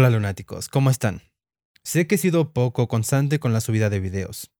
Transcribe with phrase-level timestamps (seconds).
[0.00, 1.20] Hola lunáticos, ¿cómo están?
[1.84, 4.50] Sé que he sido poco constante con la subida de videos.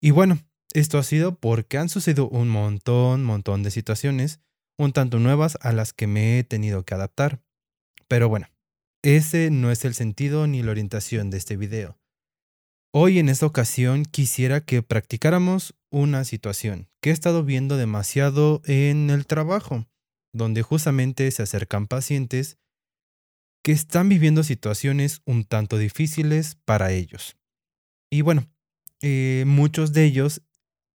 [0.00, 0.38] Y bueno,
[0.72, 4.40] esto ha sido porque han sucedido un montón, montón de situaciones,
[4.78, 7.42] un tanto nuevas a las que me he tenido que adaptar.
[8.08, 8.48] Pero bueno,
[9.02, 11.98] ese no es el sentido ni la orientación de este video.
[12.90, 19.10] Hoy en esta ocasión quisiera que practicáramos una situación que he estado viendo demasiado en
[19.10, 19.84] el trabajo,
[20.32, 22.56] donde justamente se acercan pacientes
[23.62, 27.36] que están viviendo situaciones un tanto difíciles para ellos.
[28.10, 28.50] Y bueno,
[29.02, 30.42] eh, muchos de ellos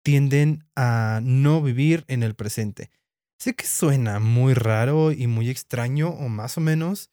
[0.03, 2.91] tienden a no vivir en el presente.
[3.39, 7.11] Sé que suena muy raro y muy extraño, o más o menos,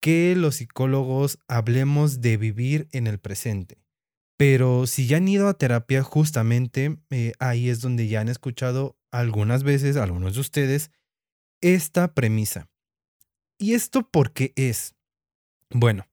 [0.00, 3.78] que los psicólogos hablemos de vivir en el presente.
[4.38, 8.96] Pero si ya han ido a terapia, justamente eh, ahí es donde ya han escuchado
[9.10, 10.90] algunas veces, algunos de ustedes,
[11.60, 12.69] esta premisa.
[13.60, 14.94] ¿Y esto por qué es?
[15.68, 16.08] Bueno,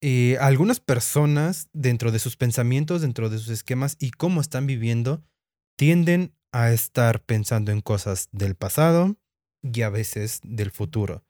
[0.00, 5.22] eh, algunas personas dentro de sus pensamientos, dentro de sus esquemas y cómo están viviendo,
[5.76, 9.18] tienden a estar pensando en cosas del pasado
[9.62, 11.22] y a veces del futuro.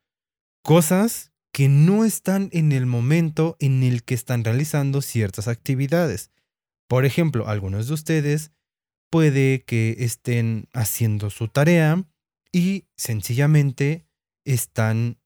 [0.63, 6.31] Cosas que no están en el momento en el que están realizando ciertas actividades.
[6.87, 8.53] Por ejemplo, algunos de ustedes
[9.11, 12.05] puede que estén haciendo su tarea
[12.53, 14.07] y sencillamente
[14.45, 15.20] están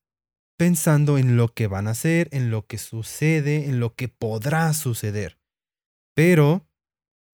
[0.57, 4.73] pensando en lo que van a hacer, en lo que sucede, en lo que podrá
[4.73, 5.37] suceder.
[6.15, 6.67] Pero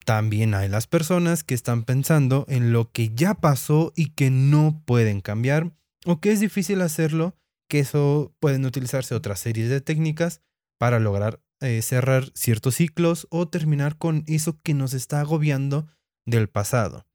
[0.06, 4.82] también hay las personas que están pensando en lo que ya pasó y que no
[4.86, 5.72] pueden cambiar
[6.06, 7.38] o que es difícil hacerlo,
[7.70, 10.42] que eso pueden utilizarse otras series de técnicas
[10.80, 15.88] para lograr eh, cerrar ciertos ciclos o terminar con eso que nos está agobiando
[16.26, 17.06] del pasado.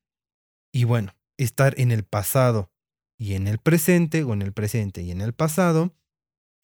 [0.72, 2.70] Y bueno, estar en el pasado
[3.18, 5.94] y en el presente o en el presente y en el pasado,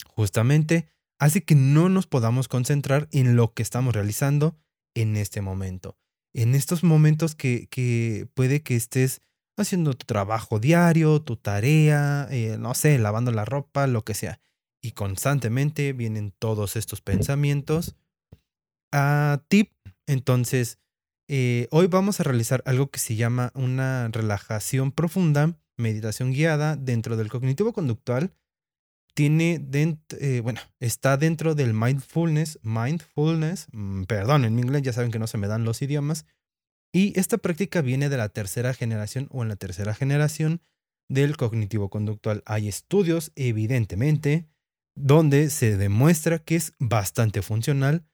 [0.06, 4.56] justamente hace que no nos podamos concentrar en lo que estamos realizando
[4.94, 5.96] en este momento.
[6.34, 9.20] En estos momentos que, que puede que estés
[9.56, 14.40] haciendo tu trabajo diario, tu tarea, eh, no sé, lavando la ropa, lo que sea.
[14.82, 17.94] Y constantemente vienen todos estos pensamientos.
[18.92, 19.72] a tip,
[20.06, 20.78] entonces,
[21.28, 27.16] eh, hoy vamos a realizar algo que se llama una relajación profunda meditación guiada dentro
[27.16, 28.32] del cognitivo conductual
[29.14, 35.10] tiene dentro, eh, bueno, está dentro del mindfulness, mindfulness, mm, perdón, en inglés ya saben
[35.10, 36.24] que no se me dan los idiomas,
[36.94, 40.62] y esta práctica viene de la tercera generación o en la tercera generación
[41.08, 42.42] del cognitivo conductual.
[42.46, 44.46] Hay estudios, evidentemente,
[44.94, 48.04] donde se demuestra que es bastante funcional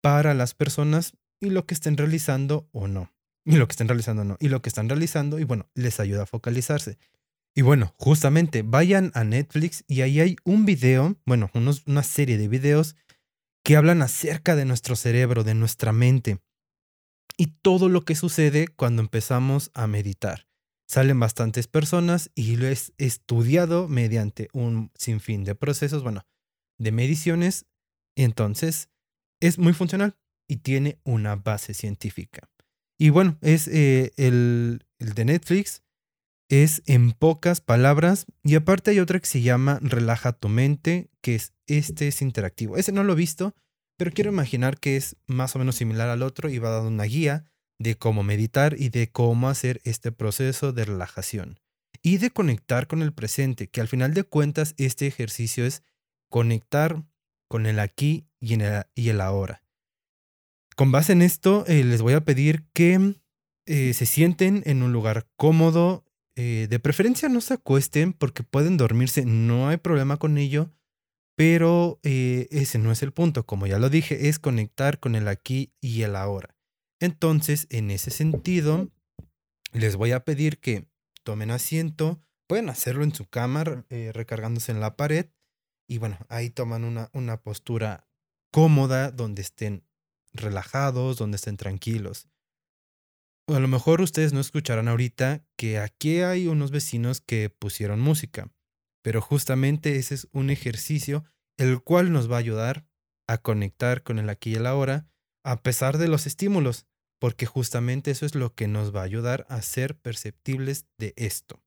[0.00, 3.12] para las personas y lo que estén realizando o no.
[3.44, 4.36] Y lo que están realizando no.
[4.40, 6.98] Y lo que están realizando, y bueno, les ayuda a focalizarse.
[7.54, 11.50] Y bueno, justamente vayan a Netflix y ahí hay un video, bueno,
[11.86, 12.96] una serie de videos
[13.64, 16.38] que hablan acerca de nuestro cerebro, de nuestra mente
[17.36, 20.46] y todo lo que sucede cuando empezamos a meditar.
[20.86, 26.26] Salen bastantes personas y lo he estudiado mediante un sinfín de procesos, bueno,
[26.78, 27.66] de mediciones.
[28.14, 28.90] Entonces,
[29.40, 30.18] es muy funcional
[30.48, 32.49] y tiene una base científica.
[33.00, 35.82] Y bueno, es eh, el, el de Netflix,
[36.50, 41.34] es en pocas palabras, y aparte hay otra que se llama Relaja tu mente, que
[41.36, 42.76] es este es interactivo.
[42.76, 43.54] Ese no lo he visto,
[43.96, 47.04] pero quiero imaginar que es más o menos similar al otro y va dando una
[47.04, 51.58] guía de cómo meditar y de cómo hacer este proceso de relajación
[52.02, 55.82] y de conectar con el presente, que al final de cuentas este ejercicio es
[56.28, 57.02] conectar
[57.48, 59.59] con el aquí y, en el, y el ahora.
[60.80, 63.14] Con base en esto, eh, les voy a pedir que
[63.66, 66.06] eh, se sienten en un lugar cómodo.
[66.36, 70.72] Eh, de preferencia no se acuesten porque pueden dormirse, no hay problema con ello,
[71.36, 73.44] pero ese no es el punto.
[73.44, 76.56] Como ya lo dije, es conectar con el aquí y el ahora.
[76.98, 78.88] Entonces, en ese sentido,
[79.74, 80.88] les voy a pedir que
[81.24, 82.22] tomen asiento.
[82.46, 83.84] Pueden hacerlo en su cama,
[84.14, 85.26] recargándose en la pared.
[85.86, 88.08] Y bueno, ahí toman una, una postura
[88.50, 89.84] cómoda donde estén
[90.32, 92.28] relajados, donde estén tranquilos.
[93.48, 98.52] A lo mejor ustedes no escucharán ahorita que aquí hay unos vecinos que pusieron música,
[99.02, 101.24] pero justamente ese es un ejercicio
[101.58, 102.86] el cual nos va a ayudar
[103.26, 105.06] a conectar con el aquí y el ahora
[105.44, 106.86] a pesar de los estímulos,
[107.18, 111.62] porque justamente eso es lo que nos va a ayudar a ser perceptibles de esto.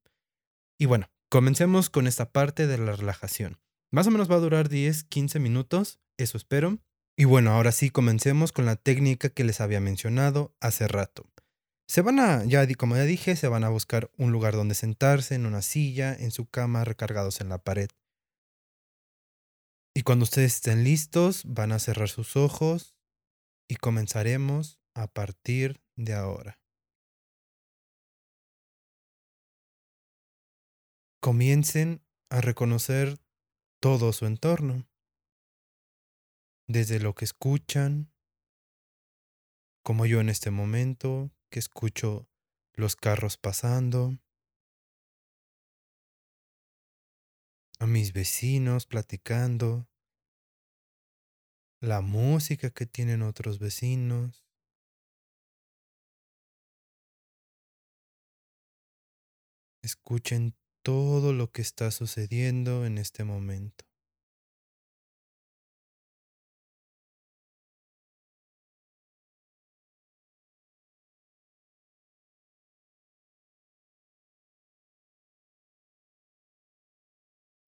[0.79, 3.59] Y bueno, comencemos con esta parte de la relajación.
[3.91, 6.79] Más o menos va a durar 10, 15 minutos, eso espero.
[7.15, 11.29] Y bueno, ahora sí comencemos con la técnica que les había mencionado hace rato.
[11.87, 15.35] Se van a, ya como ya dije, se van a buscar un lugar donde sentarse,
[15.35, 17.89] en una silla, en su cama, recargados en la pared.
[19.95, 22.95] Y cuando ustedes estén listos, van a cerrar sus ojos
[23.67, 26.59] y comenzaremos a partir de ahora.
[31.21, 32.01] Comiencen
[32.31, 33.19] a reconocer
[33.79, 34.87] todo su entorno,
[36.67, 38.11] desde lo que escuchan,
[39.83, 42.27] como yo en este momento, que escucho
[42.73, 44.17] los carros pasando,
[47.79, 49.87] a mis vecinos platicando,
[51.81, 54.47] la música que tienen otros vecinos.
[59.81, 63.83] Escuchen todo lo que está sucediendo en este momento.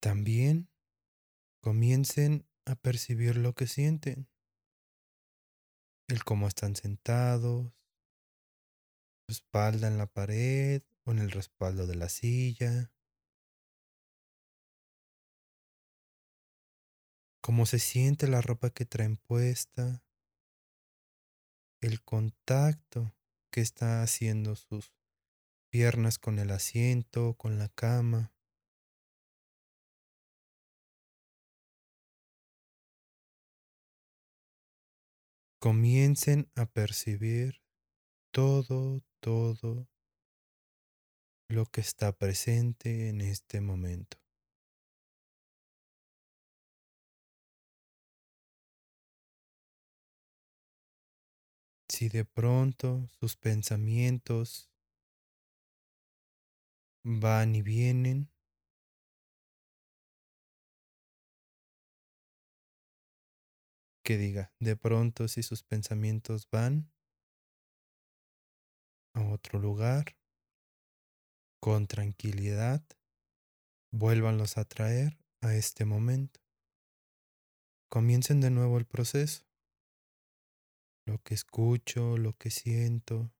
[0.00, 0.68] También
[1.62, 4.28] comiencen a percibir lo que sienten,
[6.08, 7.72] el cómo están sentados,
[9.26, 12.92] su espalda en la pared o en el respaldo de la silla,
[17.46, 20.04] cómo se siente la ropa que traen puesta,
[21.80, 23.14] el contacto
[23.52, 24.92] que está haciendo sus
[25.70, 28.35] piernas con el asiento, con la cama.
[35.66, 37.60] Comiencen a percibir
[38.32, 39.88] todo, todo
[41.48, 44.16] lo que está presente en este momento.
[51.88, 54.70] Si de pronto sus pensamientos
[57.02, 58.30] van y vienen,
[64.06, 66.92] que diga, de pronto si sus pensamientos van
[69.14, 70.16] a otro lugar,
[71.60, 72.84] con tranquilidad,
[73.90, 76.38] vuélvanlos a traer a este momento.
[77.90, 79.44] Comiencen de nuevo el proceso.
[81.04, 83.32] Lo que escucho, lo que siento.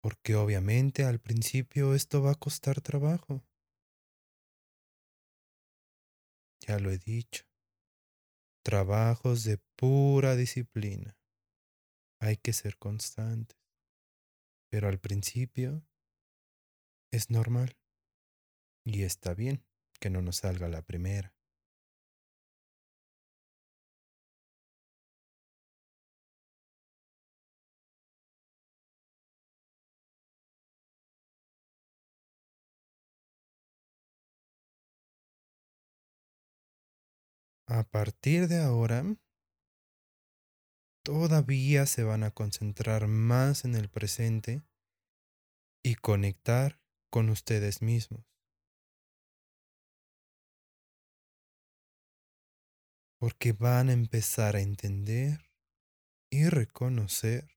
[0.00, 3.44] Porque obviamente al principio esto va a costar trabajo.
[6.66, 7.44] Ya lo he dicho.
[8.64, 11.18] Trabajos de pura disciplina.
[12.20, 13.58] Hay que ser constantes.
[14.70, 15.84] Pero al principio
[17.10, 17.76] es normal.
[18.84, 19.64] Y está bien
[20.00, 21.34] que no nos salga la primera.
[37.74, 39.02] A partir de ahora,
[41.02, 44.62] todavía se van a concentrar más en el presente
[45.82, 48.26] y conectar con ustedes mismos.
[53.18, 55.40] Porque van a empezar a entender
[56.30, 57.56] y reconocer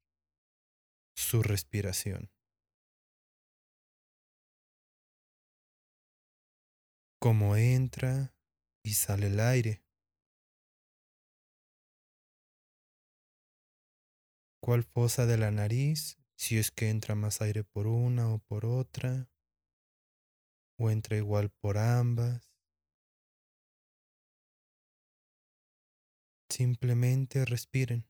[1.13, 2.31] su respiración.
[7.19, 8.33] Cómo entra
[8.81, 9.84] y sale el aire.
[14.65, 18.65] Cuál fosa de la nariz, si es que entra más aire por una o por
[18.65, 19.29] otra,
[20.79, 22.49] o entra igual por ambas.
[26.49, 28.07] Simplemente respiren.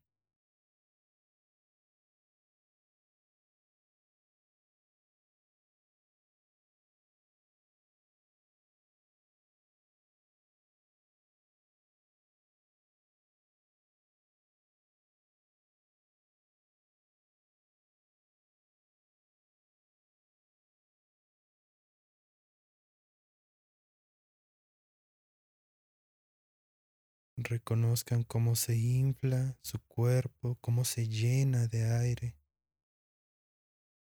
[27.48, 32.36] Reconozcan cómo se infla su cuerpo, cómo se llena de aire,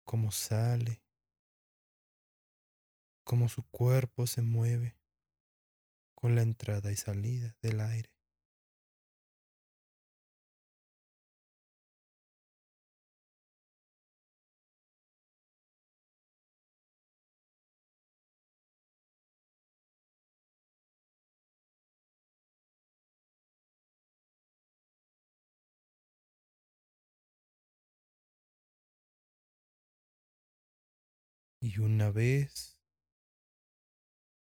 [0.03, 1.03] cómo sale,
[3.24, 4.98] cómo su cuerpo se mueve
[6.15, 8.18] con la entrada y salida del aire.
[31.79, 32.77] Y una vez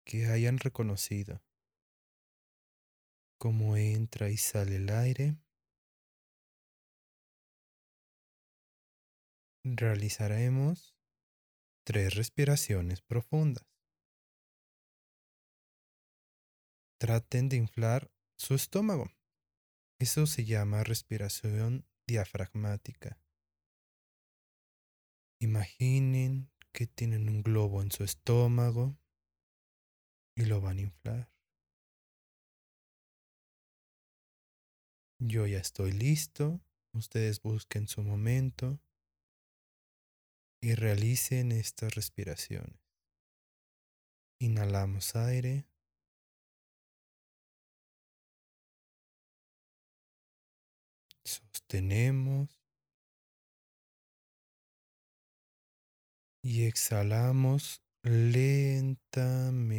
[0.06, 1.44] que hayan reconocido
[3.38, 5.36] cómo entra y sale el aire,
[9.66, 10.96] realizaremos
[11.86, 13.68] tres respiraciones profundas.
[17.02, 19.12] Traten de inflar su estómago.
[20.00, 23.22] Eso se llama respiración diafragmática.
[25.42, 28.98] Imaginen que tienen un globo en su estómago
[30.36, 31.32] y lo van a inflar.
[35.20, 36.62] Yo ya estoy listo.
[36.94, 38.80] Ustedes busquen su momento
[40.62, 42.80] y realicen estas respiraciones.
[44.40, 45.68] Inhalamos aire.
[51.26, 52.59] Sostenemos.
[56.44, 59.70] Y exhalamos lentamente.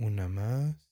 [0.00, 0.88] Una más.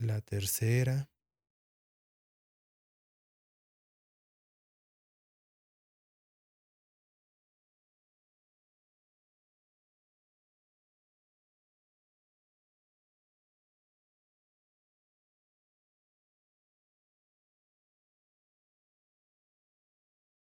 [0.00, 1.11] La tercera.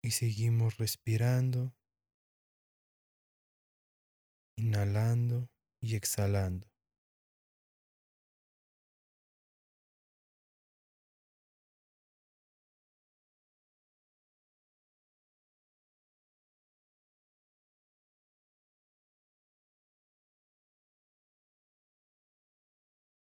[0.06, 1.74] Y seguimos respirando,
[4.58, 6.68] inhalando y exhalando.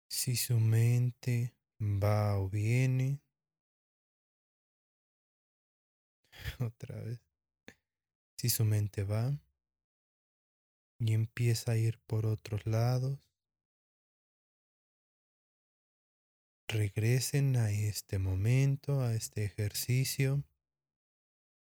[0.07, 3.21] Si su mente va o viene,
[6.59, 7.19] otra vez,
[8.37, 9.39] si su mente va
[10.99, 13.19] y empieza a ir por otros lados,
[16.67, 20.43] regresen a este momento, a este ejercicio,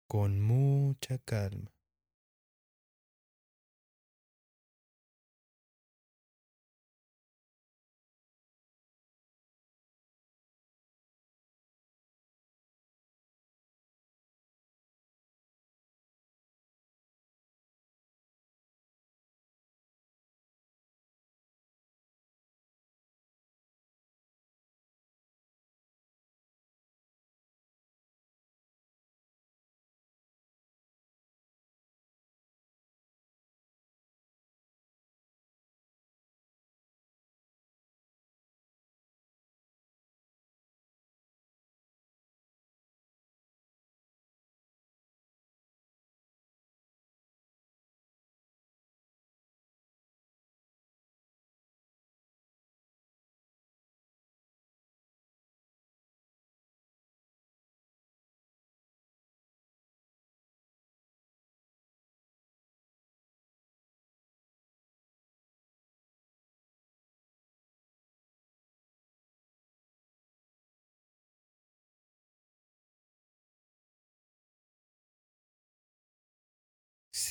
[0.08, 1.79] con mucha calma.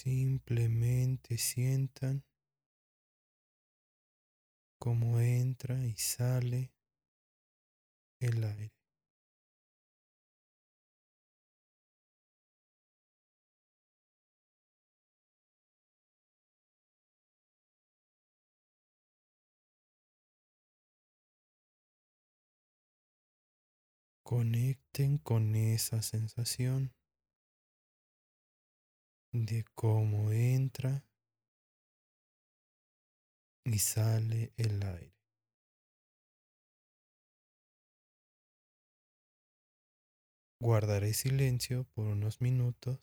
[0.09, 2.23] Simplemente sientan
[4.79, 6.73] cómo entra y sale
[8.19, 8.73] el aire.
[24.23, 26.95] Conecten con esa sensación
[29.46, 31.05] de cómo entra
[33.63, 35.15] y sale el aire.
[40.62, 43.00] Guardaré silencio por unos minutos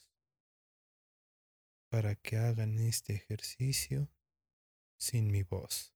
[1.88, 4.10] para que hagan este ejercicio
[4.98, 5.95] sin mi voz.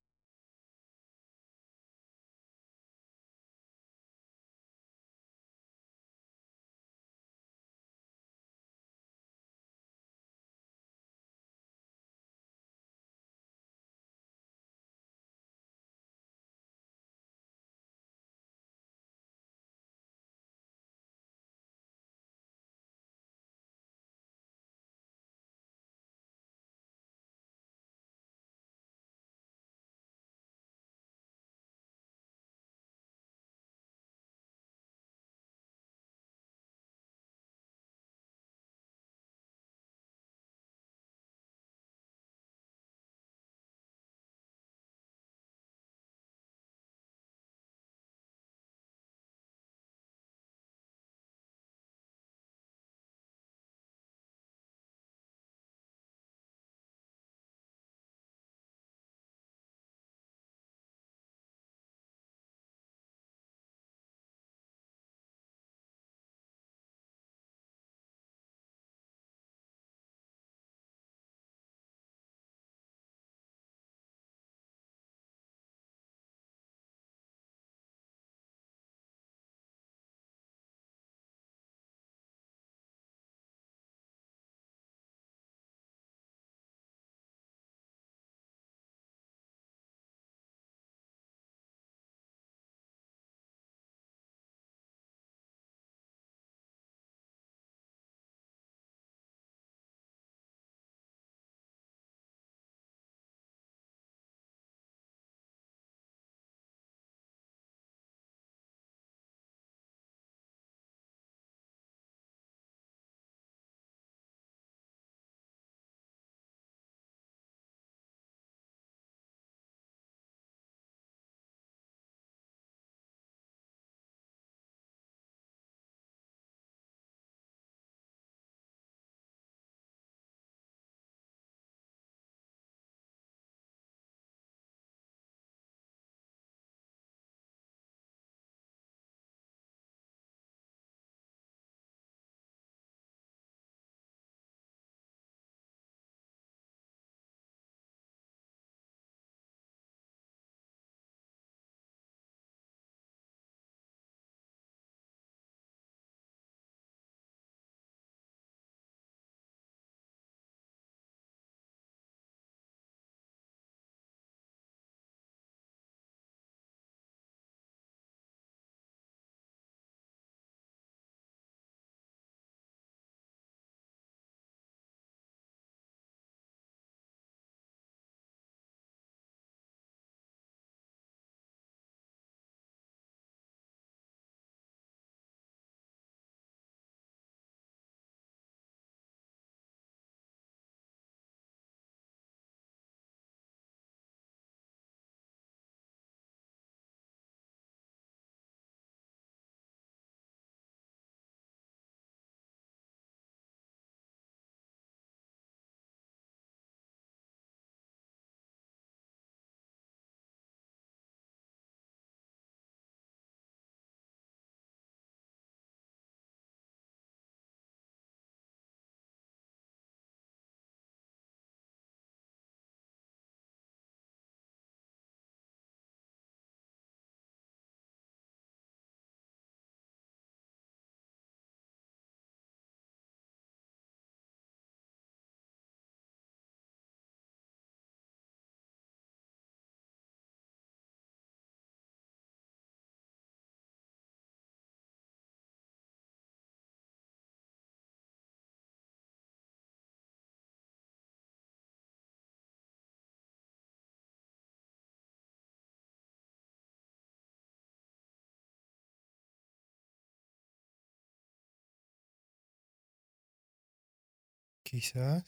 [264.71, 265.25] Quizás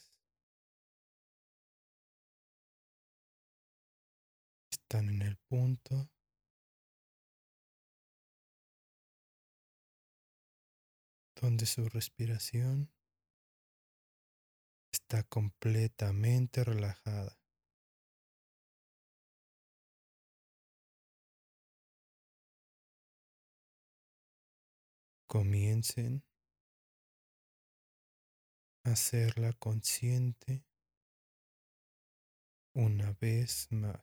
[4.71, 6.09] están en el punto
[11.35, 12.89] donde su respiración
[14.93, 17.37] está completamente relajada.
[25.27, 26.23] Comiencen
[28.83, 30.65] hacerla consciente
[32.75, 34.01] una vez más.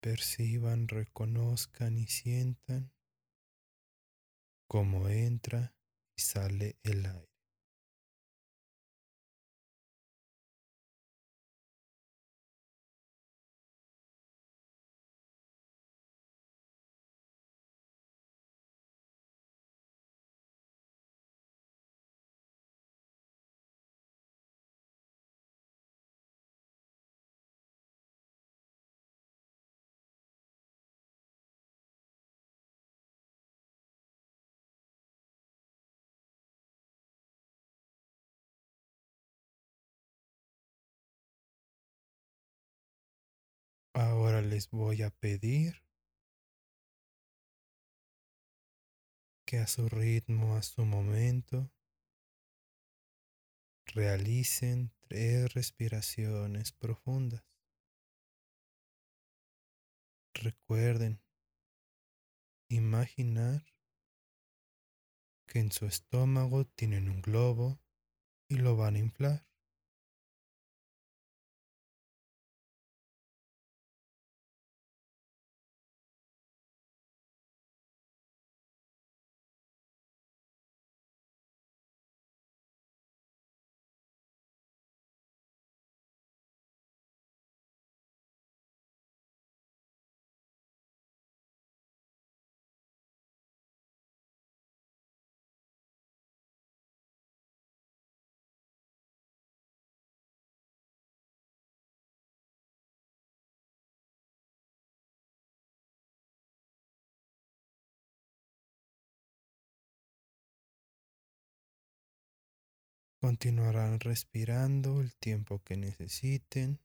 [0.00, 2.92] Perciban, reconozcan y sientan
[4.68, 5.74] cómo entra
[6.16, 7.35] y sale el aire.
[44.46, 45.82] Les voy a pedir
[49.44, 51.70] que a su ritmo, a su momento,
[53.86, 57.44] realicen tres respiraciones profundas.
[60.34, 61.22] Recuerden
[62.68, 63.64] imaginar
[65.46, 67.80] que en su estómago tienen un globo
[68.48, 69.45] y lo van a inflar.
[113.26, 116.78] Continuarán respirando el tiempo que necesiten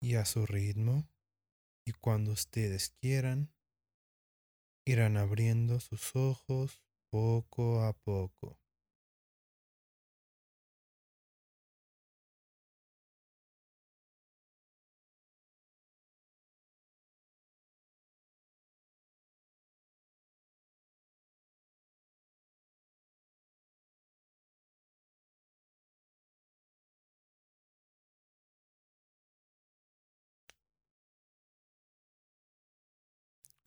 [0.00, 1.08] y a su ritmo
[1.84, 3.52] y cuando ustedes quieran
[4.86, 8.60] irán abriendo sus ojos poco a poco.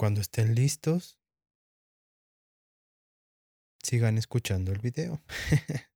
[0.01, 1.19] Cuando estén listos,
[3.83, 5.21] sigan escuchando el video.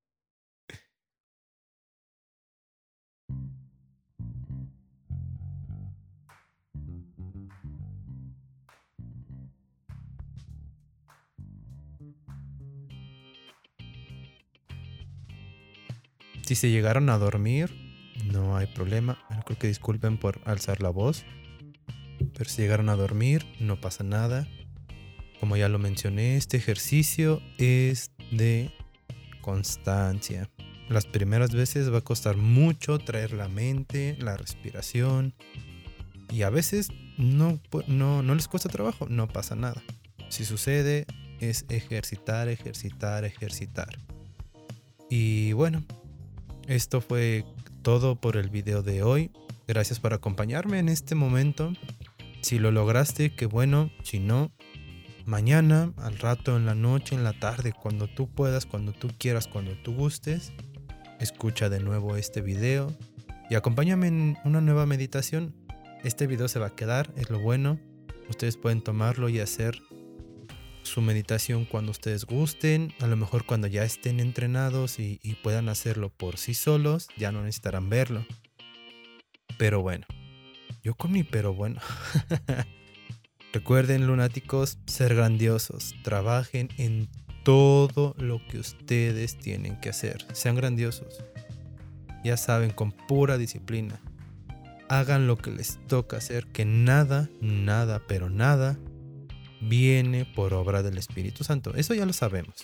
[16.44, 17.72] Si se llegaron a dormir,
[18.26, 19.18] no hay problema.
[19.46, 21.26] Creo que disculpen por alzar la voz.
[22.38, 24.48] Pero si llegaron a dormir, no pasa nada.
[25.39, 28.71] Como ya lo mencioné, este ejercicio es de
[29.41, 30.50] constancia.
[30.89, 35.34] Las primeras veces va a costar mucho traer la mente, la respiración.
[36.32, 39.82] Y a veces no, no, no les cuesta trabajo, no pasa nada.
[40.30, 41.06] Si sucede,
[41.39, 44.00] es ejercitar, ejercitar, ejercitar.
[45.10, 45.84] Y bueno,
[46.67, 47.45] esto fue
[47.82, 49.32] todo por el video de hoy.
[49.67, 51.74] Gracias por acompañarme en este momento.
[52.45, 53.89] Si lo lograste, qué bueno.
[54.03, 54.51] Si no,
[55.25, 59.47] mañana, al rato, en la noche, en la tarde, cuando tú puedas, cuando tú quieras,
[59.47, 60.53] cuando tú gustes,
[61.19, 62.95] escucha de nuevo este video
[63.49, 65.55] y acompáñame en una nueva meditación.
[66.03, 67.79] Este video se va a quedar, es lo bueno.
[68.29, 69.81] Ustedes pueden tomarlo y hacer
[70.84, 75.67] su meditación cuando ustedes gusten, a lo mejor cuando ya estén entrenados y, y puedan
[75.67, 78.23] hacerlo por sí solos, ya no necesitarán verlo.
[79.58, 80.05] Pero bueno,
[80.86, 81.82] yo con mi pero bueno.
[83.54, 85.95] Recuerden, lunáticos, ser grandiosos.
[86.04, 87.10] Trabajen en
[87.43, 90.24] todo lo que ustedes tienen que hacer.
[90.34, 91.24] Sean grandiosos.
[92.24, 94.00] Ya saben, con pura disciplina.
[94.88, 98.78] Hagan lo que les toca hacer, que nada, nada, pero nada
[99.62, 101.74] viene por obra del Espíritu Santo.
[101.74, 102.63] Eso ya lo sabemos.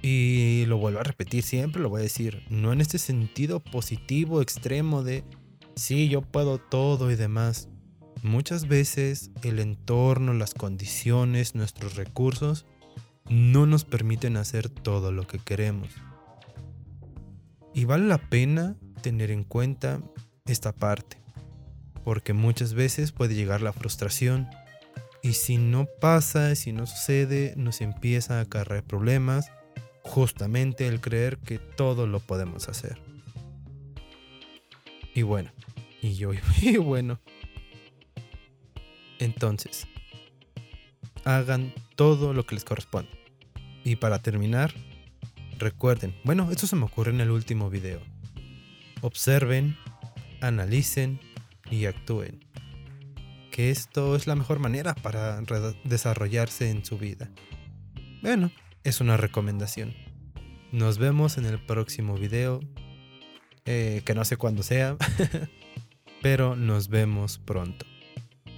[0.00, 4.40] Y lo vuelvo a repetir siempre, lo voy a decir, no en este sentido positivo,
[4.40, 5.24] extremo de,
[5.76, 7.68] sí, yo puedo todo y demás.
[8.22, 12.66] Muchas veces el entorno, las condiciones, nuestros recursos
[13.28, 15.88] no nos permiten hacer todo lo que queremos.
[17.74, 20.00] Y vale la pena tener en cuenta
[20.46, 21.18] esta parte,
[22.04, 24.48] porque muchas veces puede llegar la frustración
[25.22, 29.50] y si no pasa, si no sucede, nos empieza a acarrear problemas,
[30.02, 33.11] justamente el creer que todo lo podemos hacer.
[35.14, 35.50] Y bueno,
[36.00, 37.20] y yo, y bueno.
[39.18, 39.86] Entonces,
[41.24, 43.10] hagan todo lo que les corresponde.
[43.84, 44.72] Y para terminar,
[45.58, 48.00] recuerden, bueno, esto se me ocurre en el último video.
[49.00, 49.76] Observen,
[50.40, 51.20] analicen
[51.70, 52.44] y actúen.
[53.50, 55.40] Que esto es la mejor manera para
[55.84, 57.30] desarrollarse en su vida.
[58.22, 58.50] Bueno,
[58.82, 59.94] es una recomendación.
[60.72, 62.60] Nos vemos en el próximo video.
[63.64, 64.96] Eh, que no sé cuándo sea.
[66.22, 67.84] pero nos vemos pronto.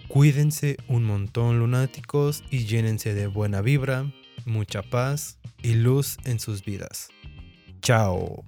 [0.09, 4.13] Cuídense un montón lunáticos y llénense de buena vibra,
[4.45, 7.09] mucha paz y luz en sus vidas.
[7.81, 8.45] Chao.